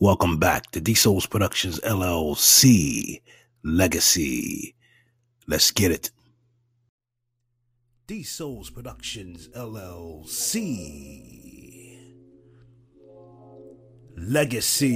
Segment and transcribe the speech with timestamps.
[0.00, 3.20] Welcome back to D Souls Productions LLC
[3.64, 4.76] Legacy.
[5.48, 6.12] Let's get it.
[8.06, 10.38] D Souls Productions LLC
[14.16, 14.86] Legacy.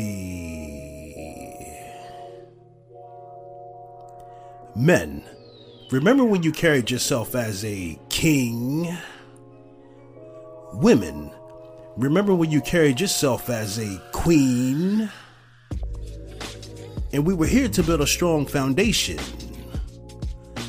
[4.77, 5.25] Men,
[5.91, 8.97] remember when you carried yourself as a king?
[10.75, 11.33] Women,
[11.97, 15.11] remember when you carried yourself as a queen?
[17.13, 19.19] And we were here to build a strong foundation,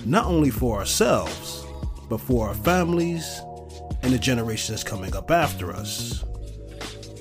[0.05, 1.65] not only for ourselves,
[2.09, 3.41] but for our families
[4.01, 6.25] and the generations coming up after us.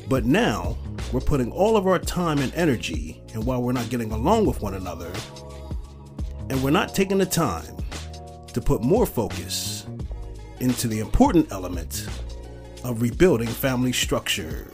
[0.09, 0.77] But now,
[1.13, 4.61] we're putting all of our time and energy, and while we're not getting along with
[4.61, 5.13] one another,
[6.51, 7.77] and we're not taking the time
[8.49, 9.87] to put more focus
[10.59, 12.09] into the important element
[12.85, 14.71] of rebuilding family structure.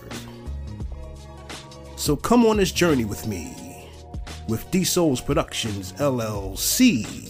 [1.96, 3.88] So come on this journey with me
[4.48, 7.28] with D Souls Productions LLC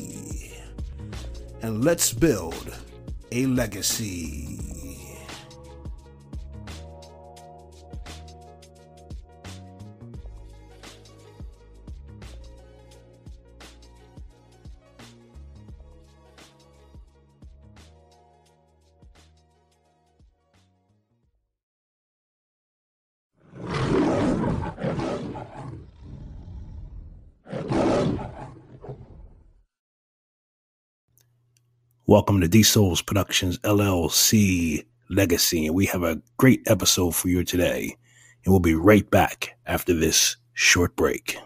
[1.62, 2.76] and let's build
[3.32, 4.77] a legacy.
[32.08, 37.44] Welcome to D Souls Productions LLC Legacy, and we have a great episode for you
[37.44, 37.98] today.
[38.46, 41.36] And we'll be right back after this short break.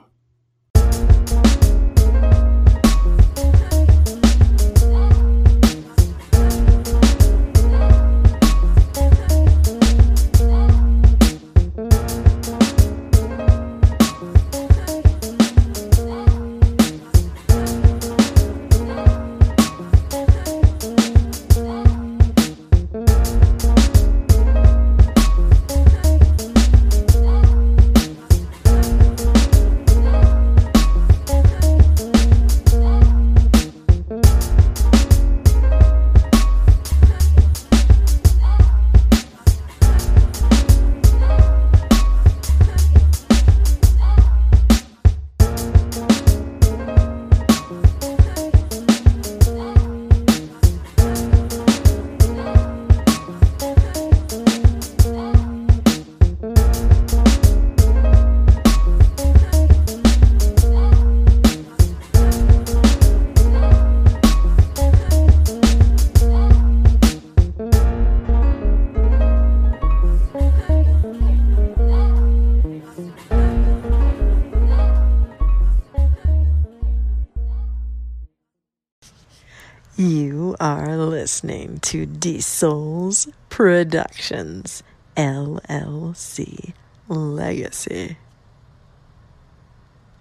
[81.42, 84.84] Listening to D Souls Productions
[85.16, 86.72] LLC
[87.08, 88.16] Legacy.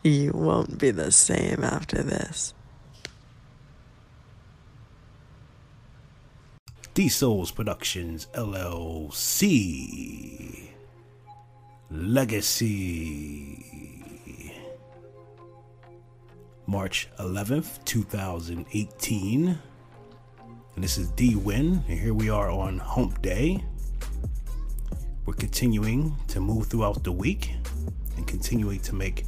[0.03, 2.55] You won't be the same after this.
[6.95, 9.51] D Souls Productions LLC
[11.91, 13.57] Legacy.
[16.65, 19.59] March 11th, 2018.
[20.75, 23.63] And this is D Win, and here we are on Hump Day.
[25.25, 27.51] We're continuing to move throughout the week
[28.15, 29.25] and continuing to make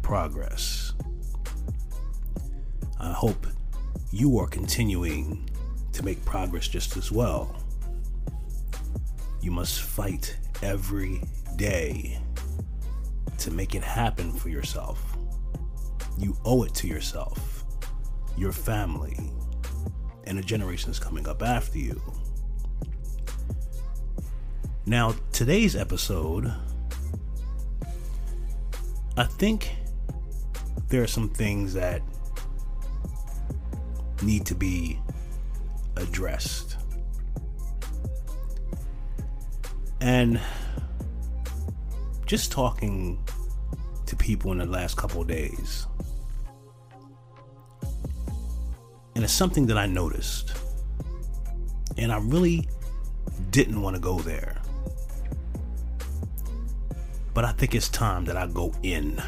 [0.00, 0.94] progress.
[2.98, 3.46] I hope
[4.10, 5.48] you are continuing
[5.92, 7.54] to make progress just as well.
[9.42, 11.20] You must fight every
[11.56, 12.18] day
[13.36, 15.16] to make it happen for yourself.
[16.16, 17.64] You owe it to yourself,
[18.36, 19.30] your family,
[20.28, 22.00] and the generations coming up after you.
[24.86, 26.52] Now, today's episode,
[29.16, 29.72] I think
[30.88, 32.02] there are some things that
[34.22, 35.00] need to be
[35.96, 36.76] addressed.
[40.00, 40.40] And
[42.26, 43.18] just talking
[44.06, 45.87] to people in the last couple days,
[49.18, 50.52] and it's something that I noticed,
[51.96, 52.68] and I really
[53.50, 54.56] didn't want to go there.
[57.34, 59.20] But I think it's time that I go in.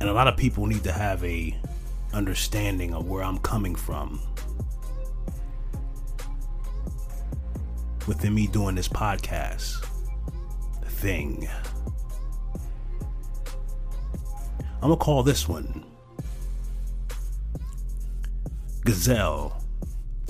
[0.00, 1.54] And a lot of people need to have a
[2.14, 4.22] understanding of where I'm coming from
[8.08, 9.84] within me doing this podcast.
[10.86, 11.46] thing.
[14.76, 15.84] I'm gonna call this one
[18.84, 19.64] Gazelle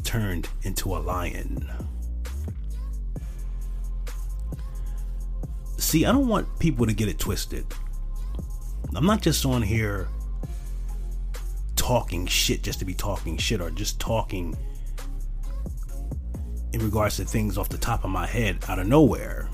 [0.04, 1.68] turned into a lion.
[5.76, 7.66] See, I don't want people to get it twisted.
[8.94, 10.08] I'm not just on here
[11.74, 14.56] talking shit just to be talking shit or just talking
[16.72, 19.48] in regards to things off the top of my head out of nowhere.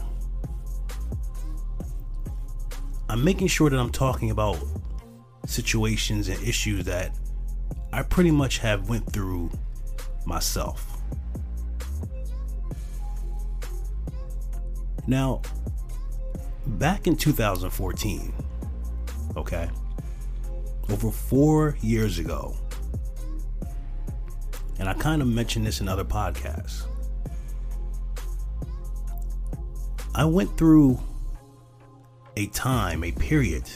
[3.08, 4.58] I'm making sure that I'm talking about
[5.46, 7.12] situations and issues that
[7.92, 9.50] I pretty much have went through
[10.25, 10.98] myself.
[15.06, 15.42] Now,
[16.66, 18.32] back in 2014,
[19.37, 19.69] okay,
[20.88, 22.56] over four years ago,
[24.78, 26.86] and I kind of mentioned this in other podcasts,
[30.14, 31.00] I went through
[32.36, 33.69] a time, a period,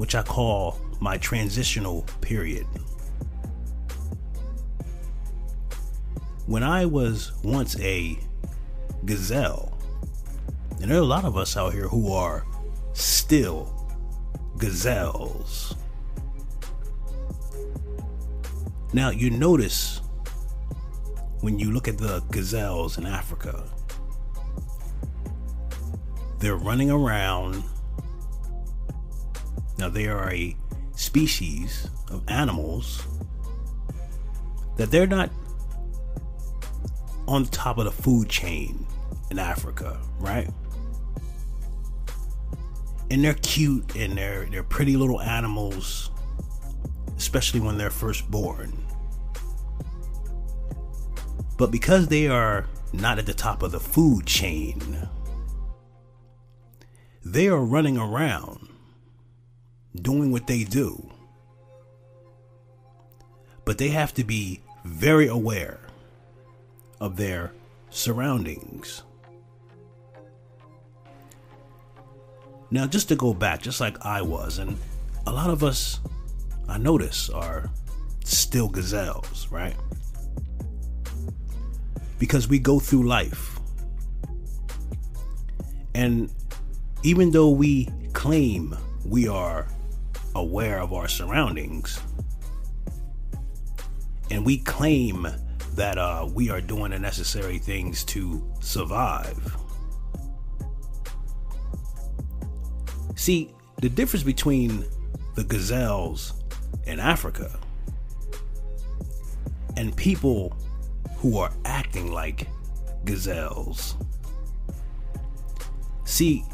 [0.00, 2.66] which I call my transitional period.
[6.46, 8.18] When I was once a
[9.04, 9.76] gazelle,
[10.80, 12.46] and there are a lot of us out here who are
[12.94, 13.90] still
[14.56, 15.76] gazelles.
[18.94, 20.00] Now, you notice
[21.42, 23.62] when you look at the gazelles in Africa,
[26.38, 27.62] they're running around.
[29.80, 30.54] Now, they are a
[30.94, 33.02] species of animals
[34.76, 35.30] that they're not
[37.26, 38.86] on top of the food chain
[39.30, 40.50] in Africa, right?
[43.10, 46.10] And they're cute and they're they're pretty little animals,
[47.16, 48.84] especially when they're first born.
[51.56, 55.08] But because they are not at the top of the food chain,
[57.24, 58.69] they are running around
[59.94, 61.10] doing what they do.
[63.64, 65.80] But they have to be very aware
[67.00, 67.52] of their
[67.90, 69.02] surroundings.
[72.70, 74.78] Now, just to go back, just like I was, and
[75.26, 76.00] a lot of us,
[76.68, 77.68] I notice, are
[78.24, 79.74] still gazelles, right?
[82.18, 83.58] Because we go through life.
[85.94, 86.32] And
[87.02, 89.66] even though we claim we are
[90.34, 92.00] aware of our surroundings
[94.30, 95.26] and we claim
[95.74, 99.56] that uh, we are doing the necessary things to survive.
[103.16, 103.50] See,
[103.80, 104.84] the difference between
[105.34, 106.42] the gazelles
[106.86, 107.58] in Africa
[109.76, 110.56] and people
[111.16, 112.46] who are acting like
[113.04, 113.96] gazelles.
[116.04, 116.44] See,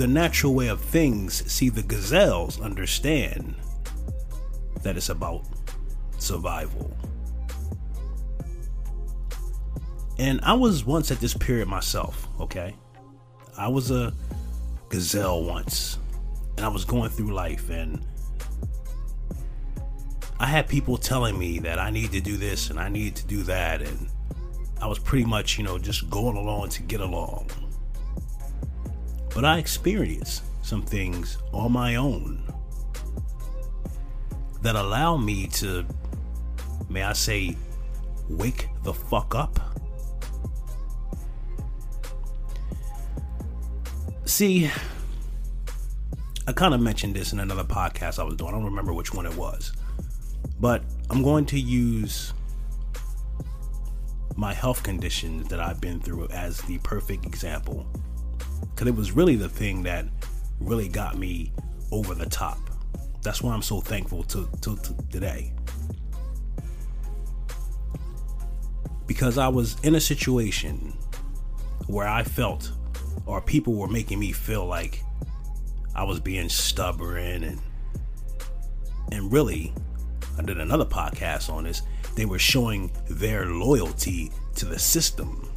[0.00, 3.54] the natural way of things, see, the gazelles understand
[4.82, 5.44] that it's about
[6.16, 6.90] survival.
[10.18, 12.74] And I was once at this period myself, okay?
[13.58, 14.14] I was a
[14.88, 15.98] gazelle once,
[16.56, 18.02] and I was going through life, and
[20.38, 23.26] I had people telling me that I need to do this and I need to
[23.26, 24.08] do that, and
[24.80, 27.50] I was pretty much, you know, just going along to get along.
[29.34, 32.42] But I experienced some things on my own
[34.62, 35.86] that allow me to,
[36.88, 37.56] may I say,
[38.28, 39.58] wake the fuck up.
[44.24, 44.70] See,
[46.46, 48.50] I kind of mentioned this in another podcast I was doing.
[48.50, 49.72] I don't remember which one it was.
[50.58, 52.34] But I'm going to use
[54.36, 57.86] my health conditions that I've been through as the perfect example
[58.60, 60.06] because it was really the thing that
[60.60, 61.52] really got me
[61.92, 62.58] over the top.
[63.22, 65.52] That's why I'm so thankful to, to, to today.
[69.06, 70.96] Because I was in a situation
[71.86, 72.72] where I felt,
[73.26, 75.02] or people were making me feel like
[75.94, 77.60] I was being stubborn and
[79.12, 79.72] and really,
[80.38, 81.82] I did another podcast on this.
[82.14, 85.49] They were showing their loyalty to the system.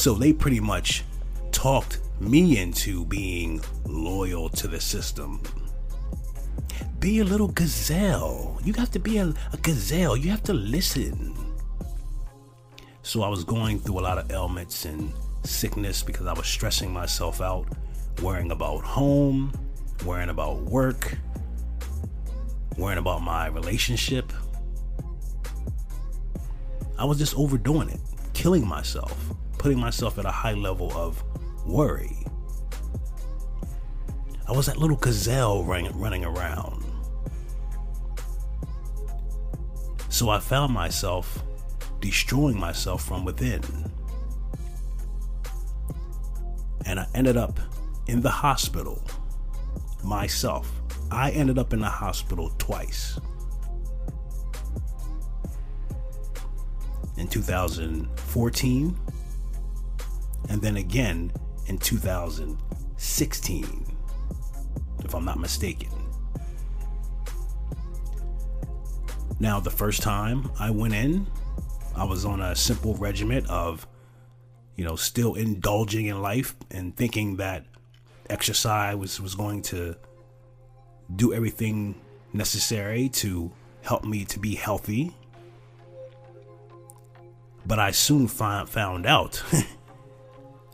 [0.00, 1.04] So they pretty much
[1.52, 5.42] talked me into being loyal to the system.
[7.00, 8.58] Be a little gazelle.
[8.64, 10.16] You have to be a, a, gazelle.
[10.16, 11.36] You have to listen.
[13.02, 16.90] So I was going through a lot of ailments and sickness because I was stressing
[16.90, 17.66] myself out,
[18.22, 19.52] worrying about home,
[20.06, 21.18] worrying about work,
[22.78, 24.32] worrying about my relationship.
[26.98, 28.00] I was just overdoing it,
[28.32, 29.34] killing myself.
[29.60, 31.22] Putting myself at a high level of
[31.66, 32.16] worry.
[34.48, 36.82] I was that little gazelle running, running around.
[40.08, 41.44] So I found myself
[42.00, 43.60] destroying myself from within.
[46.86, 47.60] And I ended up
[48.06, 49.04] in the hospital
[50.02, 50.72] myself.
[51.10, 53.20] I ended up in the hospital twice.
[57.18, 58.98] In 2014,
[60.50, 61.32] and then again
[61.66, 63.96] in 2016,
[65.04, 65.88] if I'm not mistaken.
[69.38, 71.26] Now, the first time I went in,
[71.96, 73.86] I was on a simple regimen of,
[74.76, 77.64] you know, still indulging in life and thinking that
[78.28, 79.96] exercise was, was going to
[81.16, 81.94] do everything
[82.32, 83.50] necessary to
[83.82, 85.16] help me to be healthy.
[87.64, 89.42] But I soon find, found out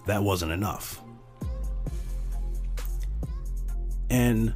[0.06, 1.00] that wasn't enough.
[4.08, 4.54] And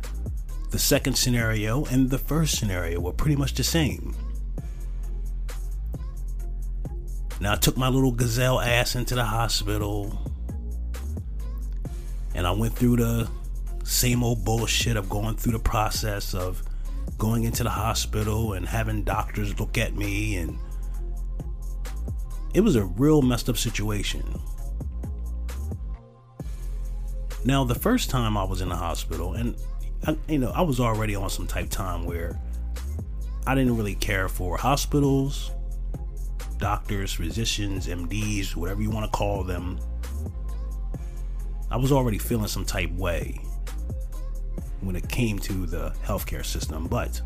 [0.71, 4.15] the second scenario and the first scenario were pretty much the same.
[7.41, 10.19] Now, I took my little gazelle ass into the hospital
[12.35, 13.31] and I went through the
[13.83, 16.63] same old bullshit of going through the process of
[17.19, 20.57] going into the hospital and having doctors look at me and
[22.55, 24.23] it was a real messed up situation.
[27.45, 29.57] Now, the first time I was in the hospital, and
[30.07, 32.39] I, you know, I was already on some type time where
[33.47, 35.51] I didn't really care for hospitals,
[36.59, 39.81] doctors, physicians, MDs, whatever you want to call them.
[41.71, 43.41] I was already feeling some type way
[44.81, 47.21] when it came to the healthcare system, but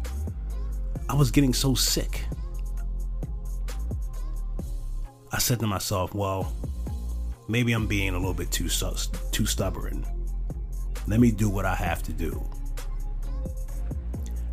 [1.08, 2.24] I was getting so sick.
[5.32, 6.52] I said to myself, well,
[7.48, 8.68] maybe I'm being a little bit too
[9.32, 10.06] too stubborn.
[11.06, 12.42] Let me do what I have to do.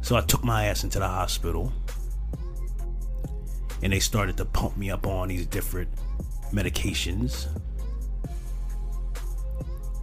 [0.02, 1.72] So I took my ass into the hospital
[3.82, 5.90] and they started to pump me up on these different
[6.52, 7.48] medications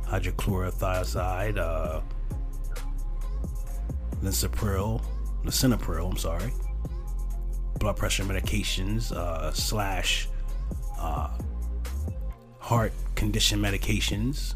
[0.09, 2.00] hydrochlorothiazide, uh,
[4.23, 6.52] Lisinopril, I'm sorry,
[7.78, 10.28] blood pressure medications, uh, slash
[10.99, 11.30] uh,
[12.68, 14.52] heart condition medications.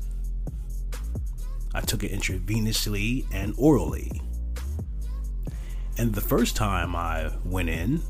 [1.72, 4.20] I took it intravenously and orally.
[5.96, 8.02] And the first time I went in,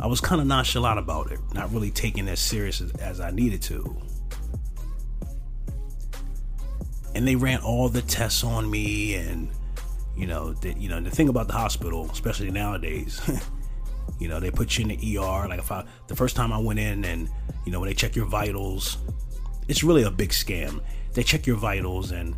[0.00, 3.30] I was kind of nonchalant about it, not really taking as serious as, as I
[3.30, 3.94] needed to.
[7.14, 9.50] And they ran all the tests on me, and
[10.16, 13.20] you know, the, you know, the thing about the hospital, especially nowadays,
[14.18, 15.48] you know, they put you in the ER.
[15.48, 17.28] Like if I, the first time I went in, and
[17.64, 18.98] you know, when they check your vitals,
[19.68, 20.80] it's really a big scam.
[21.12, 22.34] They check your vitals, and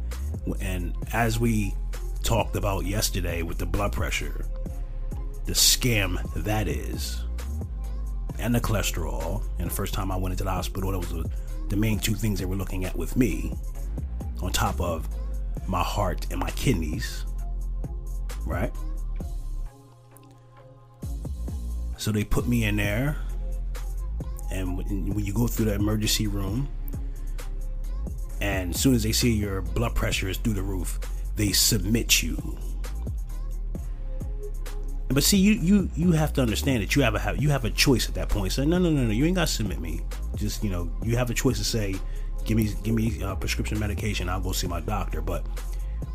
[0.61, 1.75] and as we
[2.23, 4.45] talked about yesterday with the blood pressure,
[5.47, 7.23] the scam that is
[8.39, 9.43] and the cholesterol.
[9.59, 11.31] And the first time I went into the hospital, that was the,
[11.69, 13.55] the main two things they were looking at with me,
[14.41, 15.09] on top of
[15.67, 17.25] my heart and my kidneys.
[18.47, 18.73] Right?
[21.99, 23.17] So they put me in there.
[24.51, 26.69] And when you go through the emergency room,
[28.41, 30.99] and as soon as they see your blood pressure is through the roof,
[31.37, 32.57] they submit you
[35.11, 37.71] but see, you you you have to understand that you have a you have a
[37.71, 38.53] choice at that point.
[38.53, 40.03] Say, no, no, no, no, you ain't got to submit me.
[40.37, 41.97] Just you know, you have a choice to say,
[42.45, 44.29] give me give me uh, prescription medication.
[44.29, 45.23] I'll go see my doctor.
[45.23, 45.47] But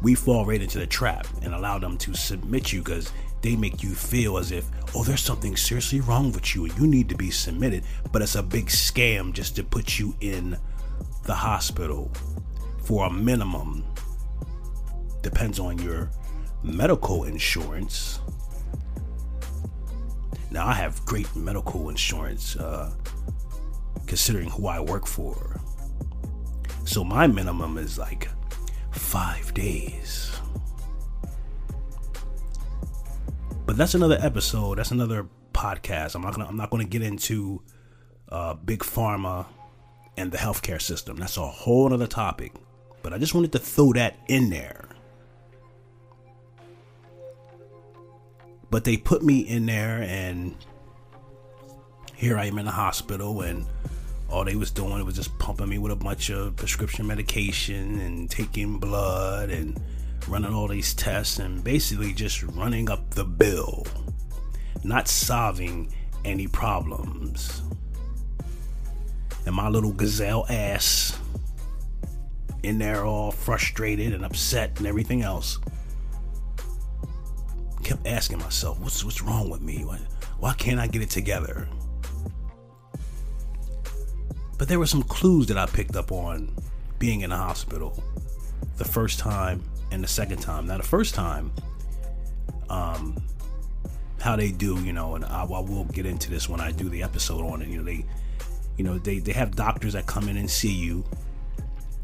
[0.04, 3.12] we fall right into the trap and allow them to submit you because
[3.43, 6.88] they make you feel as if, oh, there's something seriously wrong with you and you
[6.88, 7.83] need to be submitted.
[8.12, 10.57] But it's a big scam just to put you in
[11.25, 12.12] the hospital
[12.83, 13.85] for a minimum.
[15.21, 16.09] Depends on your
[16.63, 18.19] medical insurance
[20.53, 22.93] now I have great medical insurance, uh,
[24.05, 25.59] considering who I work for.
[26.85, 28.29] So my minimum is like
[28.91, 30.39] five days.
[33.65, 34.77] But that's another episode.
[34.77, 36.15] That's another podcast.
[36.15, 36.48] I'm not gonna.
[36.48, 37.62] I'm not gonna get into
[38.29, 39.46] uh, big pharma
[40.17, 41.17] and the healthcare system.
[41.17, 42.53] That's a whole other topic.
[43.01, 44.88] But I just wanted to throw that in there
[48.74, 50.55] But they put me in there, and
[52.15, 53.67] here I am in the hospital, and
[54.32, 58.27] all they was doing was just pumping me with a bunch of prescription medication and
[58.32, 59.79] taking blood and
[60.27, 63.86] running all these tests and basically just running up the bill,
[64.84, 65.94] not solving
[66.25, 67.62] any problems.
[69.46, 71.20] and my little gazelle ass
[72.63, 75.60] in there all frustrated and upset and everything else.
[77.84, 79.84] Kept asking myself, what's what's wrong with me?
[79.84, 80.00] Why,
[80.39, 81.68] why can't I get it together?
[84.58, 86.56] But there were some clues that I picked up on
[87.00, 88.01] being in the hospital
[88.77, 89.62] the first time
[89.93, 90.67] and the second time.
[90.67, 91.51] Now the first time,
[92.69, 93.15] um,
[94.19, 96.89] how they do, you know, and I, I will get into this when I do
[96.89, 97.67] the episode on it.
[97.67, 98.05] You know, they,
[98.77, 101.03] you know, they they have doctors that come in and see you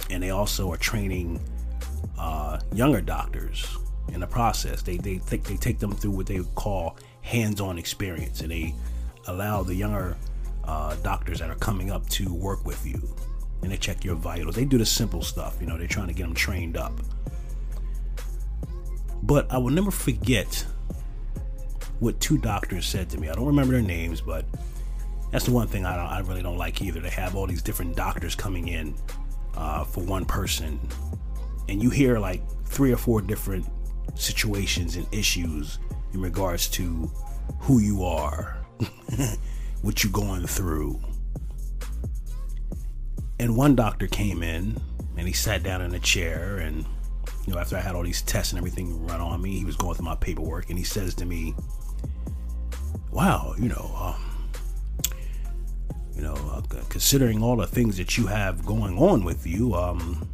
[0.09, 1.39] and they also are training
[2.17, 3.77] uh, younger doctors
[4.11, 4.81] in the process.
[4.81, 8.73] They they think they take them through what they call hands-on experience, and they
[9.27, 10.17] allow the younger
[10.63, 13.01] uh, doctors that are coming up to work with you,
[13.61, 14.55] and they check your vitals.
[14.55, 15.77] They do the simple stuff, you know.
[15.77, 16.93] They're trying to get them trained up.
[19.29, 20.65] But I will never forget
[21.99, 23.29] what two doctors said to me.
[23.29, 24.43] I don't remember their names, but
[25.31, 26.99] that's the one thing I, I really don't like either.
[26.99, 28.95] They have all these different doctors coming in
[29.55, 30.79] uh, for one person,
[31.67, 33.67] and you hear like three or four different
[34.15, 35.77] situations and issues
[36.11, 37.11] in regards to
[37.59, 38.57] who you are,
[39.83, 40.99] what you're going through.
[43.37, 44.75] And one doctor came in
[45.17, 46.83] and he sat down in a chair and
[47.49, 49.95] know after I had all these tests and everything run on me, he was going
[49.95, 51.55] through my paperwork and he says to me,
[53.11, 54.29] "Wow, you know, um,
[56.15, 60.27] you know, uh, considering all the things that you have going on with you, um,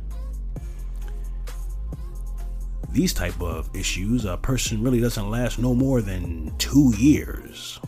[2.91, 7.79] these type of issues, a person really doesn't last no more than two years.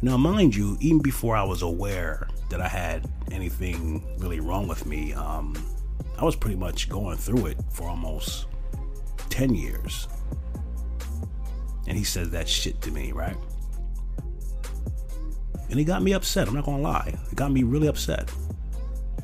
[0.00, 4.86] Now, mind you, even before I was aware that I had anything really wrong with
[4.86, 5.54] me, um,
[6.18, 8.46] I was pretty much going through it for almost
[9.30, 10.08] 10 years.
[11.86, 13.36] And he says that shit to me, right?
[15.70, 16.48] And it got me upset.
[16.48, 17.14] I'm not gonna lie.
[17.30, 18.30] It got me really upset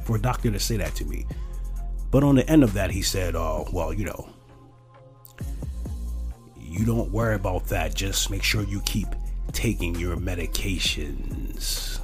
[0.05, 1.27] for a doctor to say that to me.
[2.11, 4.29] But on the end of that, he said, Oh, well, you know,
[6.61, 7.95] you don't worry about that.
[7.95, 9.09] Just make sure you keep
[9.53, 12.01] taking your medications.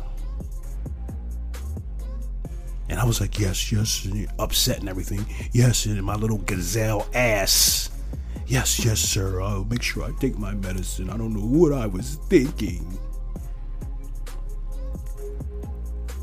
[3.00, 4.06] I was like, yes, yes,
[4.38, 5.24] upset and everything.
[5.52, 7.88] Yes, and my little gazelle ass.
[8.46, 9.40] Yes, yes, sir.
[9.40, 11.08] I'll make sure I take my medicine.
[11.08, 12.98] I don't know what I was thinking.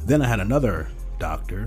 [0.06, 0.88] Then I had another
[1.18, 1.66] doctor.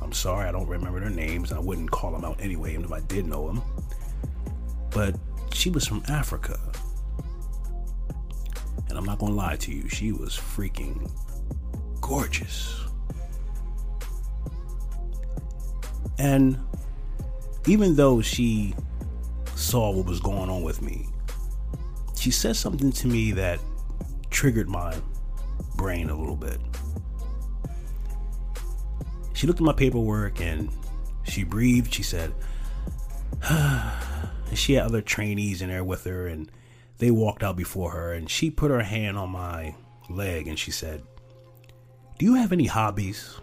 [0.00, 1.52] I'm sorry, I don't remember their names.
[1.52, 3.60] I wouldn't call them out anyway, even if I did know them.
[4.90, 5.16] But
[5.52, 6.58] she was from Africa.
[8.88, 11.10] And I'm not gonna lie to you, she was freaking
[12.00, 12.85] gorgeous.
[16.18, 16.58] And
[17.66, 18.74] even though she
[19.54, 21.08] saw what was going on with me,
[22.16, 23.60] she said something to me that
[24.30, 24.94] triggered my
[25.76, 26.60] brain a little bit
[29.36, 30.70] she looked at my paperwork and
[31.24, 31.92] she breathed.
[31.92, 32.32] She said,
[33.50, 33.92] and
[34.54, 36.50] she had other trainees in there with her, and
[36.98, 38.14] they walked out before her.
[38.14, 39.74] And she put her hand on my
[40.08, 41.02] leg and she said,
[42.18, 43.38] Do you have any hobbies?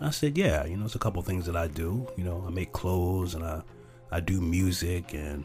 [0.00, 2.06] I said, Yeah, you know, it's a couple things that I do.
[2.16, 3.62] You know, I make clothes and I,
[4.10, 5.14] I do music.
[5.14, 5.44] And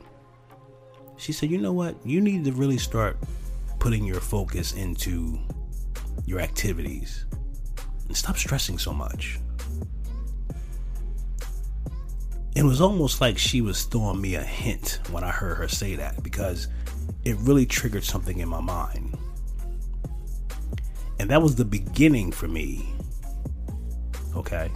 [1.17, 1.95] she said, You know what?
[2.05, 3.17] You need to really start
[3.79, 5.39] putting your focus into
[6.25, 7.25] your activities
[8.07, 9.39] and stop stressing so much.
[12.55, 15.95] It was almost like she was throwing me a hint when I heard her say
[15.95, 16.67] that because
[17.23, 19.17] it really triggered something in my mind.
[21.19, 22.93] And that was the beginning for me.
[24.35, 24.69] Okay.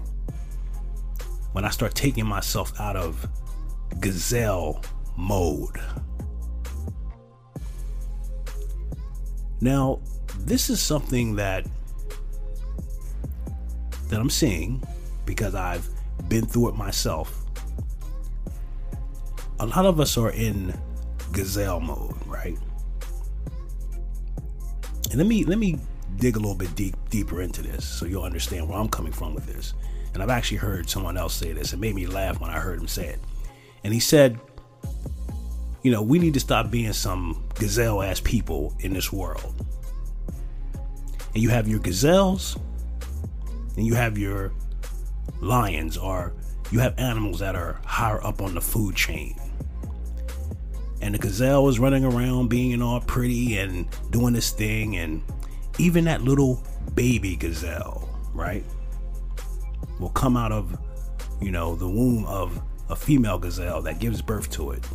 [1.51, 3.27] When I start taking myself out of
[3.99, 4.81] gazelle
[5.15, 5.79] mode.
[9.61, 9.99] Now,
[10.39, 11.65] this is something that
[14.09, 14.83] that I'm seeing
[15.25, 15.87] because I've
[16.27, 17.45] been through it myself.
[19.59, 20.73] A lot of us are in
[21.31, 22.57] gazelle mode, right?
[25.09, 25.79] And let me let me
[26.17, 29.35] dig a little bit deep deeper into this so you'll understand where I'm coming from
[29.35, 29.75] with this.
[30.15, 31.71] And I've actually heard someone else say this.
[31.71, 33.19] It made me laugh when I heard him say it.
[33.83, 34.39] And he said,
[35.83, 39.53] you know, we need to stop being some gazelle ass people in this world.
[41.35, 42.57] And you have your gazelles
[43.77, 44.51] and you have your
[45.39, 46.33] lions or
[46.71, 49.35] you have animals that are higher up on the food chain.
[50.99, 55.21] And the gazelle is running around being all pretty and doing this thing, and
[55.77, 56.63] even that little
[56.95, 58.63] baby gazelle, right,
[59.99, 60.77] will come out of,
[61.41, 64.87] you know, the womb of a female gazelle that gives birth to it.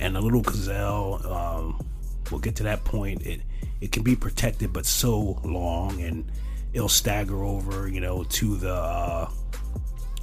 [0.00, 1.78] And the little gazelle, um,
[2.32, 3.24] will get to that point.
[3.26, 3.42] It
[3.80, 6.24] it can be protected, but so long, and
[6.72, 9.30] it'll stagger over, you know, to the uh,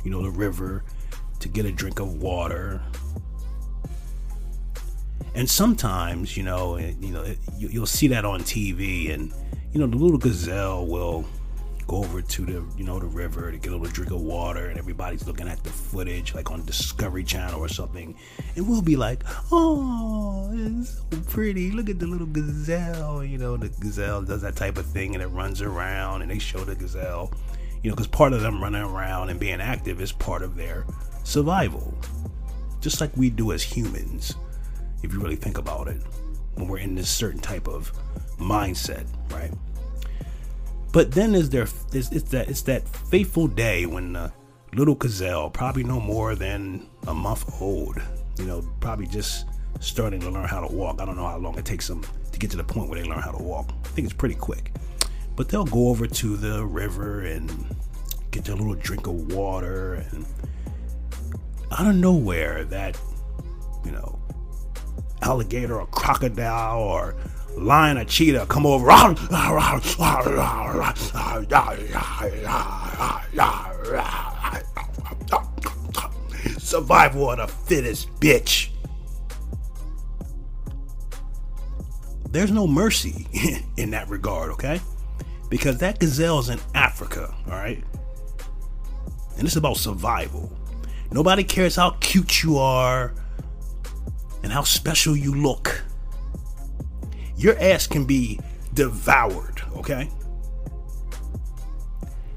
[0.03, 0.83] you know the river
[1.39, 2.81] to get a drink of water.
[5.35, 7.23] And sometimes, you know, you know,
[7.57, 9.31] you, you'll see that on TV, and
[9.73, 11.25] you know, the little gazelle will
[11.89, 14.67] go over to the you know the river to get a little drink of water
[14.67, 18.15] and everybody's looking at the footage like on discovery channel or something.
[18.55, 21.71] And we'll be like oh it's so pretty.
[21.71, 23.23] Look at the little gazelle.
[23.23, 26.37] You know the gazelle does that type of thing and it runs around and they
[26.37, 27.33] show the gazelle
[27.81, 30.85] you know because part of them running around and being active is part of their
[31.23, 31.93] survival.
[32.81, 34.35] Just like we do as humans
[35.01, 36.01] if you really think about it.
[36.53, 37.91] When we're in this certain type of
[38.39, 39.51] mindset right
[40.91, 44.31] but then is there it's, it's that it's that fateful day when the
[44.73, 48.01] little gazelle, probably no more than a month old,
[48.37, 49.45] you know, probably just
[49.79, 51.01] starting to learn how to walk.
[51.01, 53.07] I don't know how long it takes them to get to the point where they
[53.07, 53.71] learn how to walk.
[53.85, 54.73] I think it's pretty quick.
[55.35, 57.75] But they'll go over to the river and
[58.31, 60.25] get their little drink of water and
[61.71, 62.99] out of nowhere that
[63.85, 64.19] you know
[65.21, 67.15] alligator or crocodile or
[67.55, 68.89] lion or cheetah come over.
[76.59, 78.69] Survival of the fittest, bitch.
[82.31, 83.27] There's no mercy
[83.77, 84.79] in that regard, okay?
[85.49, 87.83] Because that gazelle's in Africa, all right?
[89.37, 90.51] And it's about survival.
[91.11, 93.15] Nobody cares how cute you are
[94.43, 95.83] and how special you look
[97.39, 98.37] your ass can be
[98.73, 100.09] devoured, okay?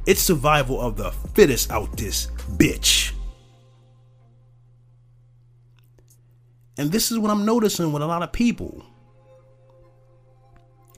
[0.06, 3.12] It's survival of the fittest out this bitch.
[6.78, 8.84] And this is what I'm noticing with a lot of people.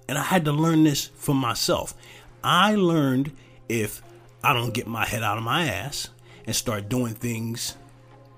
[0.07, 1.95] And I had to learn this for myself.
[2.43, 3.33] I learned
[3.71, 4.03] if
[4.43, 6.11] I don't get my head out of my ass
[6.47, 7.77] and start doing things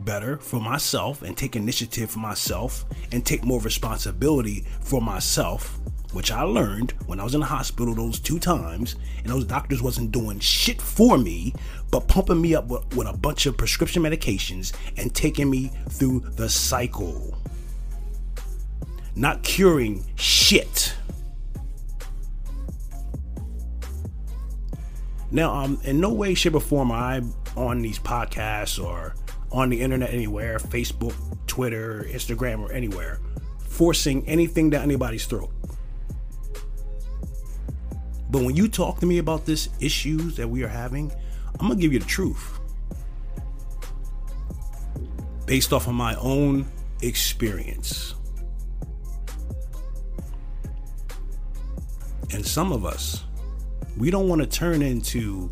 [0.00, 5.78] better for myself and take initiative for myself and take more responsibility for myself
[6.16, 9.82] which I learned when I was in the hospital those two times, and those doctors
[9.82, 11.52] wasn't doing shit for me,
[11.90, 16.20] but pumping me up with, with, a bunch of prescription medications and taking me through
[16.20, 17.36] the cycle.
[19.14, 20.94] Not curing shit.
[25.30, 29.14] Now, um, in no way, shape, or form am I on these podcasts or
[29.56, 31.14] on the internet anywhere, Facebook,
[31.46, 33.20] Twitter, Instagram, or anywhere,
[33.58, 35.50] forcing anything down anybody's throat.
[38.28, 41.10] But when you talk to me about this issues that we are having,
[41.58, 42.60] I'm gonna give you the truth.
[45.46, 46.66] Based off of my own
[47.00, 48.14] experience.
[52.34, 53.24] And some of us,
[53.96, 55.50] we don't want to turn into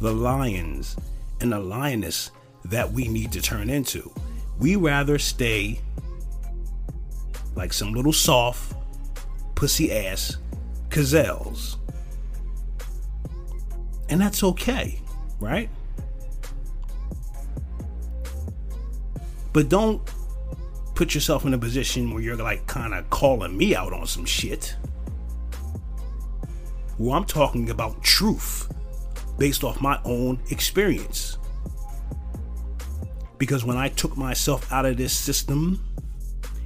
[0.00, 0.96] the lions
[1.40, 2.32] and the lioness
[2.68, 4.12] that we need to turn into.
[4.58, 5.80] We rather stay
[7.54, 8.74] like some little soft,
[9.54, 10.36] pussy ass
[10.90, 11.76] gazelles.
[14.08, 15.00] And that's okay,
[15.40, 15.68] right?
[19.52, 20.00] But don't
[20.94, 24.24] put yourself in a position where you're like kind of calling me out on some
[24.24, 24.76] shit.
[26.98, 28.72] Well, I'm talking about truth
[29.38, 31.38] based off my own experience.
[33.38, 35.84] Because when I took myself out of this system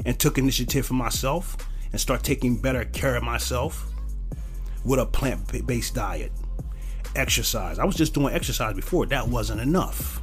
[0.05, 1.57] and took initiative for myself
[1.93, 3.87] and start taking better care of myself
[4.85, 6.33] with a plant based diet,
[7.15, 7.79] exercise.
[7.79, 10.21] I was just doing exercise before, that wasn't enough.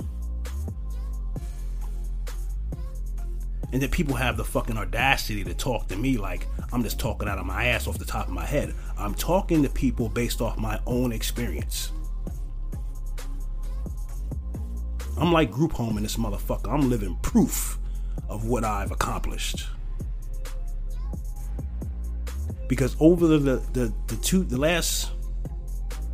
[3.72, 7.30] And then people have the fucking audacity to talk to me like I'm just talking
[7.30, 8.74] out of my ass off the top of my head.
[8.98, 11.92] I'm talking to people based off my own experience.
[15.20, 16.72] I'm like group home in this motherfucker.
[16.72, 17.78] I'm living proof
[18.30, 19.68] of what I've accomplished.
[22.68, 23.38] Because over the
[23.74, 25.12] the, the, two the last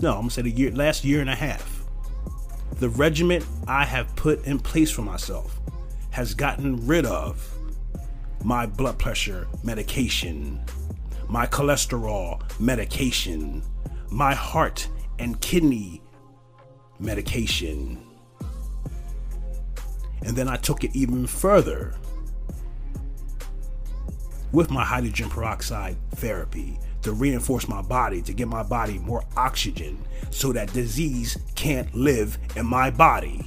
[0.02, 1.84] no, I'm gonna say the year last year and a half,
[2.80, 5.60] the regiment I have put in place for myself
[6.12, 7.48] has gotten rid of
[8.44, 10.62] my blood pressure medication,
[11.28, 13.62] my cholesterol medication,
[14.10, 14.88] my heart
[15.20, 16.02] and kidney
[17.00, 18.05] medication
[20.26, 21.94] and then I took it even further
[24.52, 29.98] with my hydrogen peroxide therapy to reinforce my body, to get my body more oxygen
[30.32, 33.46] so that disease can't live in my body.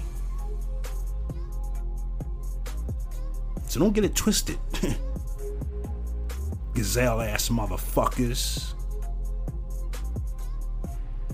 [3.66, 4.58] So don't get it twisted.
[6.74, 8.74] gazelle ass motherfuckers.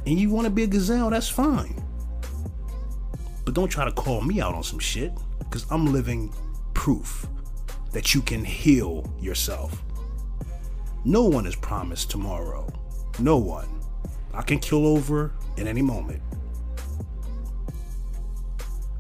[0.07, 1.83] And you want to be a gazelle, that's fine.
[3.44, 5.12] But don't try to call me out on some shit,
[5.55, 6.35] because I'm living
[6.75, 7.29] proof
[7.93, 9.85] that you can heal yourself.
[11.05, 12.67] No one is promised tomorrow.
[13.21, 13.69] No one.
[14.33, 16.21] I can kill over in any moment.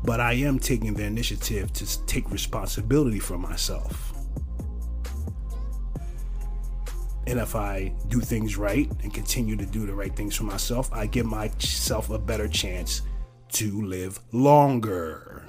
[0.04, 4.14] But I am taking the initiative to take responsibility for myself.
[7.26, 10.88] And if I do things right and continue to do the right things for myself,
[10.92, 13.02] I give myself a better chance
[13.54, 15.43] to live longer.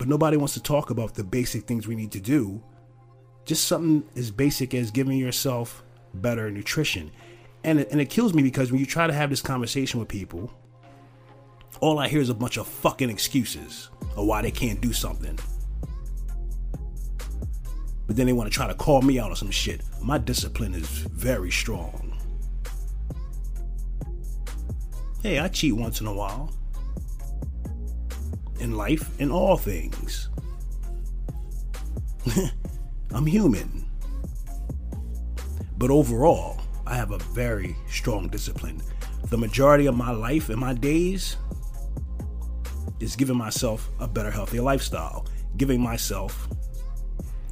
[0.00, 2.62] But nobody wants to talk about the basic things we need to do.
[3.44, 5.84] Just something as basic as giving yourself
[6.14, 7.10] better nutrition.
[7.64, 10.08] And it, and it kills me because when you try to have this conversation with
[10.08, 10.50] people,
[11.80, 15.38] all I hear is a bunch of fucking excuses of why they can't do something
[18.10, 19.82] but then they want to try to call me out on some shit.
[20.02, 22.18] My discipline is very strong.
[25.22, 26.50] Hey, I cheat once in a while.
[28.60, 30.28] In life, in all things.
[33.12, 33.86] I'm human.
[35.78, 38.82] But overall, I have a very strong discipline.
[39.30, 41.36] The majority of my life and my days
[43.00, 46.48] is giving myself a better, healthier lifestyle, giving myself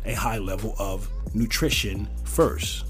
[0.05, 2.85] a high level of nutrition first.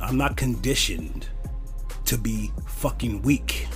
[0.00, 1.28] I'm not conditioned
[2.06, 3.66] to be fucking weak.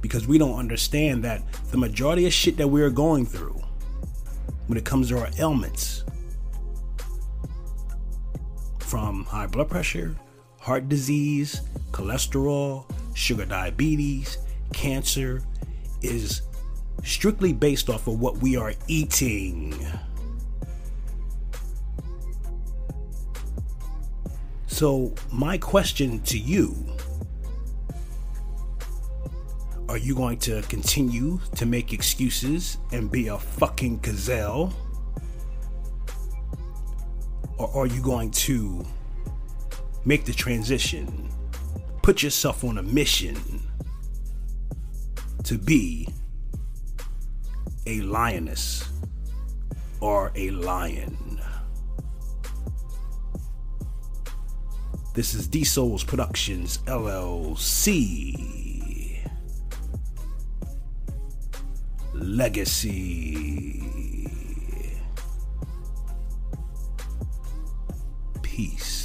[0.00, 3.60] Because we don't understand that the majority of shit that we're going through
[4.66, 6.04] when it comes to our ailments
[8.78, 10.16] from high blood pressure,
[10.58, 12.84] heart disease, cholesterol,
[13.14, 14.38] sugar diabetes,
[14.72, 15.42] cancer
[16.02, 16.42] is
[17.04, 19.74] strictly based off of what we are eating.
[24.66, 26.74] So, my question to you
[29.90, 34.72] are you going to continue to make excuses and be a fucking gazelle?
[37.58, 38.86] Or are you going to
[40.04, 41.28] make the transition?
[42.02, 43.36] Put yourself on a mission
[45.42, 46.06] to be
[47.84, 48.88] a lioness
[49.98, 51.40] or a lion.
[55.14, 58.69] This is D Souls Productions LLC.
[62.20, 63.80] Legacy.
[68.42, 68.99] Peace.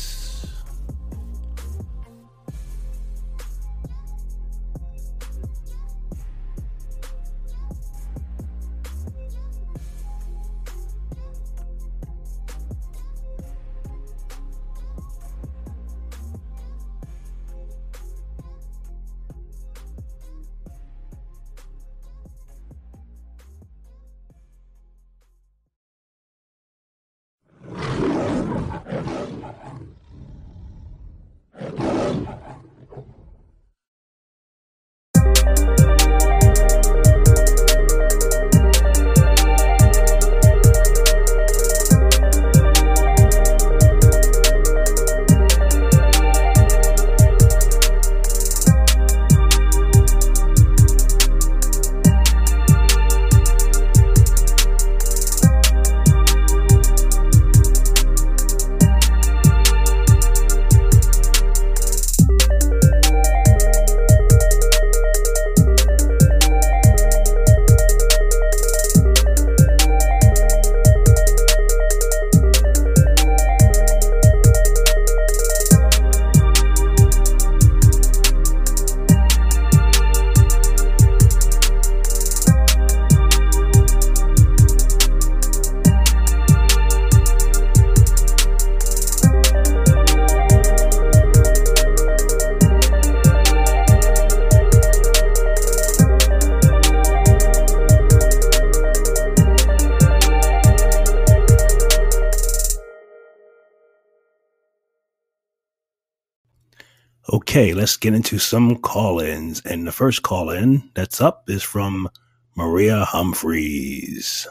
[108.06, 109.62] Get into some call ins.
[109.62, 112.08] And the first call in that's up is from
[112.56, 114.48] Maria Humphreys.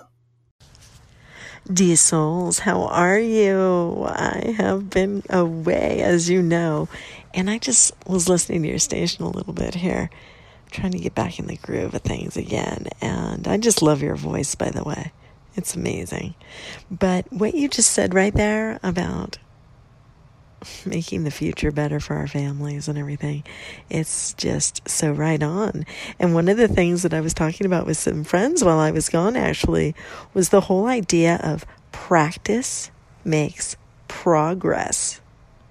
[1.73, 4.07] Dear souls, how are you?
[4.09, 6.89] I have been away, as you know,
[7.33, 10.11] and I just was listening to your station a little bit here,
[10.73, 12.89] trying to get back in the groove of things again.
[13.01, 15.13] And I just love your voice, by the way.
[15.55, 16.35] It's amazing.
[16.91, 19.39] But what you just said right there about
[20.87, 23.45] making the future better for our families and everything.
[23.91, 25.87] It's just so right on.
[26.19, 28.91] And one of the things that I was talking about with some friends while I
[28.91, 29.95] was gone actually
[30.33, 32.91] was the whole idea of practice
[33.25, 33.77] makes
[34.09, 35.21] progress.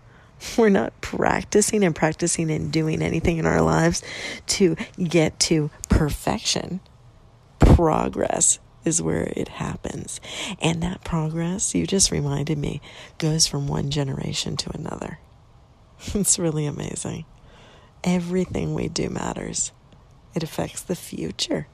[0.58, 4.04] We're not practicing and practicing and doing anything in our lives
[4.48, 6.80] to get to perfection.
[7.60, 10.20] Progress is where it happens.
[10.62, 12.82] And that progress, you just reminded me,
[13.18, 15.20] goes from one generation to another.
[16.16, 17.26] It's really amazing.
[18.04, 19.72] Everything we do matters,
[20.36, 21.68] it affects the future.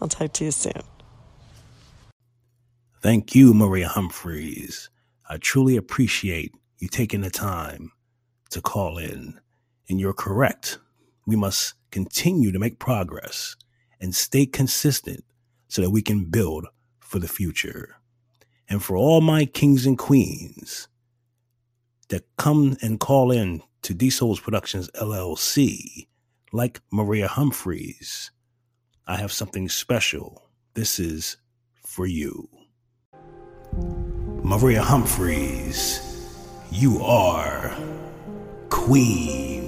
[0.00, 0.82] I'll talk to you soon.
[3.00, 4.90] Thank you, Maria Humphreys.
[5.28, 7.92] I truly appreciate you taking the time
[8.50, 9.40] to call in.
[9.88, 10.78] And you're correct.
[11.26, 13.56] We must continue to make progress
[14.00, 15.24] and stay consistent
[15.74, 16.68] so that we can build
[17.00, 17.96] for the future.
[18.68, 20.86] And for all my kings and queens
[22.10, 26.06] that come and call in to D Souls Productions LLC,
[26.52, 28.30] like Maria Humphreys,
[29.08, 30.48] I have something special.
[30.74, 31.38] This is
[31.84, 32.48] for you.
[34.44, 36.00] Maria Humphreys,
[36.70, 37.76] you are
[38.70, 39.63] Queen.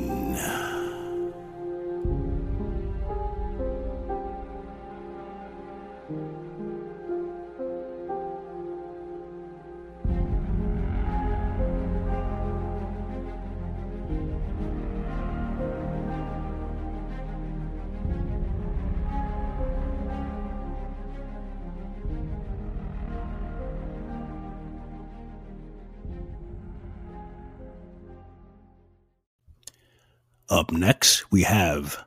[30.67, 32.05] Up next, we have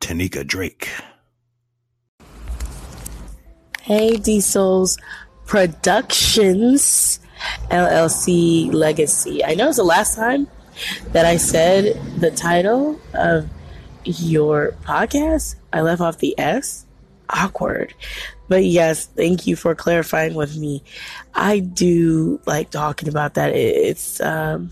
[0.00, 0.88] Tanika Drake.
[3.82, 4.96] Hey, D Souls
[5.44, 7.18] Productions
[7.68, 9.44] LLC Legacy.
[9.44, 10.46] I know it's the last time
[11.08, 13.48] that I said the title of
[14.04, 15.56] your podcast.
[15.72, 16.86] I left off the S.
[17.28, 17.92] Awkward.
[18.46, 20.84] But yes, thank you for clarifying with me.
[21.34, 23.52] I do like talking about that.
[23.52, 24.70] It's, um,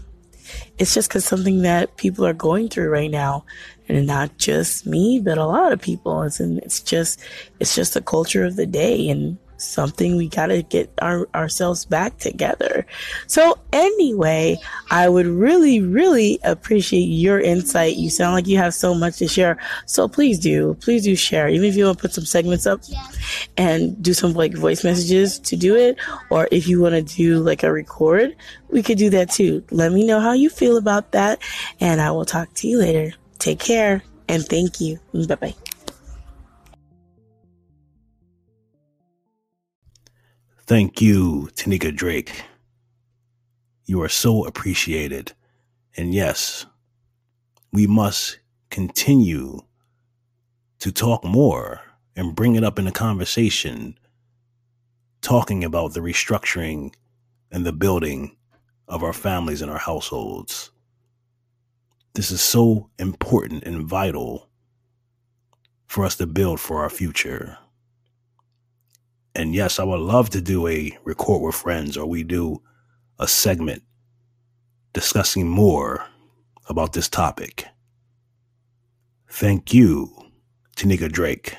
[0.78, 3.44] it's just because something that people are going through right now.
[3.88, 6.22] And not just me but a lot of people.
[6.22, 7.20] It's, and it's just
[7.58, 9.08] it's just the culture of the day.
[9.08, 12.86] And something we got to get our, ourselves back together.
[13.26, 14.56] So anyway,
[14.90, 17.96] I would really, really appreciate your insight.
[17.96, 19.58] You sound like you have so much to share.
[19.86, 21.48] So please do, please do share.
[21.48, 22.80] Even if you want to put some segments up
[23.56, 25.98] and do some like voice messages to do it,
[26.30, 28.34] or if you want to do like a record,
[28.70, 29.64] we could do that too.
[29.70, 31.40] Let me know how you feel about that
[31.80, 33.14] and I will talk to you later.
[33.38, 34.98] Take care and thank you.
[35.12, 35.67] Bye bye.
[40.68, 42.42] Thank you, Tanika Drake.
[43.86, 45.32] You are so appreciated.
[45.96, 46.66] And yes,
[47.72, 49.62] we must continue
[50.80, 51.80] to talk more
[52.16, 53.98] and bring it up in the conversation,
[55.22, 56.92] talking about the restructuring
[57.50, 58.36] and the building
[58.88, 60.70] of our families and our households.
[62.12, 64.50] This is so important and vital
[65.86, 67.56] for us to build for our future.
[69.38, 72.60] And yes, I would love to do a record with friends or we do
[73.20, 73.84] a segment
[74.92, 76.04] discussing more
[76.68, 77.68] about this topic.
[79.28, 80.10] Thank you,
[80.74, 81.56] Tanika Drake,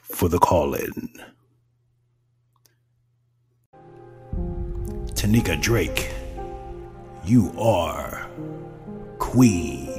[0.00, 1.10] for the call in.
[5.12, 6.10] Tanika Drake,
[7.26, 8.30] you are
[9.18, 9.95] Queen.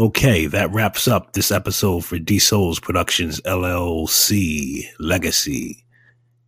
[0.00, 5.84] Okay, that wraps up this episode for D Souls Productions LLC Legacy.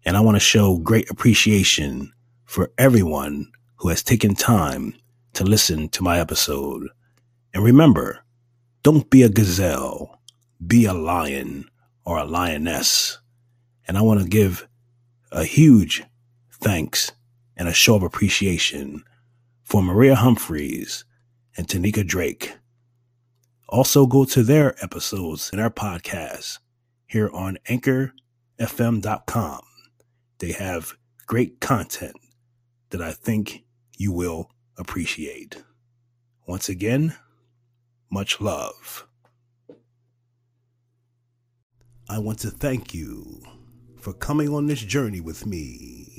[0.06, 2.10] And I want to show great appreciation
[2.46, 4.94] for everyone who has taken time
[5.34, 6.88] to listen to my episode.
[7.52, 8.24] And remember,
[8.82, 10.18] don't be a gazelle,
[10.66, 11.66] be a lion
[12.06, 13.18] or a lioness.
[13.86, 14.66] And I want to give
[15.30, 16.02] a huge
[16.62, 17.12] thanks
[17.56, 19.02] and a show of appreciation
[19.64, 21.04] for Maria Humphreys
[21.56, 22.56] and Tanika Drake.
[23.68, 26.58] Also, go to their episodes in our podcast
[27.06, 29.60] here on anchorfm.com.
[30.38, 30.94] They have
[31.26, 32.16] great content
[32.90, 33.64] that I think
[33.96, 35.62] you will appreciate.
[36.46, 37.16] Once again,
[38.10, 39.06] much love.
[42.08, 43.42] I want to thank you
[43.98, 46.11] for coming on this journey with me.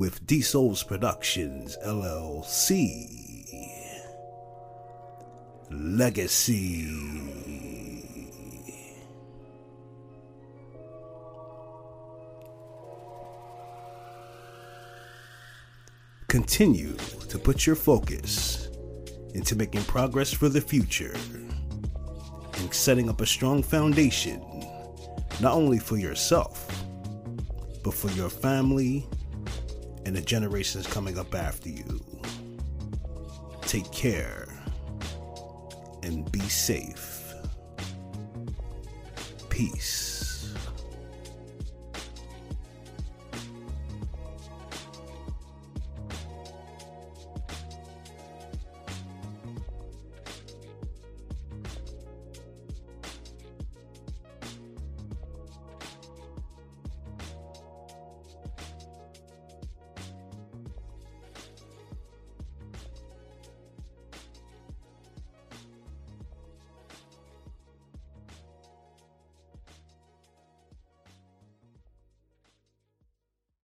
[0.00, 3.06] With D Souls Productions LLC.
[5.70, 6.86] Legacy.
[16.28, 16.96] Continue
[17.28, 18.70] to put your focus
[19.34, 21.14] into making progress for the future
[22.54, 24.40] and setting up a strong foundation,
[25.42, 26.66] not only for yourself,
[27.84, 29.06] but for your family
[30.10, 32.00] and the generations coming up after you.
[33.62, 34.48] Take care
[36.02, 37.32] and be safe.
[39.50, 40.19] Peace.